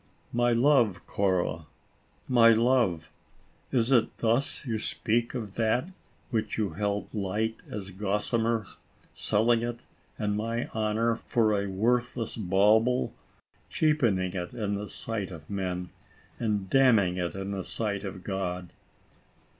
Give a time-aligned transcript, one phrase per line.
[0.11, 1.67] %*" My love, Cora.
[2.27, 3.11] My love!
[3.69, 5.91] Is it thus you speak of that,
[6.31, 8.65] which you held light as gossamer,
[9.13, 9.81] selling it
[10.17, 13.13] and my honor for a worthless bauble,
[13.69, 15.91] cheapening it in the sight of men,
[16.39, 18.71] and damning it in the sight of God.